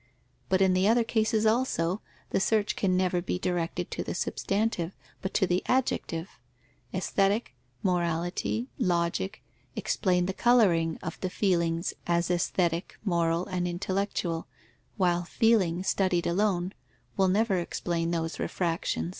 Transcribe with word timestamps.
But 0.49 0.63
in 0.63 0.73
the 0.73 0.87
other 0.87 1.03
cases 1.03 1.45
also, 1.45 2.01
the 2.31 2.39
search 2.39 2.75
can 2.75 2.97
never 2.97 3.21
be 3.21 3.37
directed 3.37 3.91
to 3.91 4.03
the 4.03 4.15
substantive, 4.15 4.95
but 5.21 5.31
to 5.35 5.45
the 5.45 5.61
adjective: 5.67 6.39
aesthetic, 6.91 7.53
morality, 7.83 8.67
logic, 8.79 9.43
explain 9.75 10.25
the 10.25 10.33
colouring 10.33 10.97
of 11.03 11.19
the 11.19 11.29
feelings 11.29 11.93
as 12.07 12.31
aesthetic, 12.31 12.95
moral, 13.05 13.45
and 13.45 13.67
intellectual, 13.67 14.47
while 14.97 15.23
feeling, 15.23 15.83
studied 15.83 16.25
alone, 16.25 16.73
will 17.15 17.27
never 17.27 17.59
explain 17.59 18.09
those 18.09 18.39
refractions. 18.39 19.09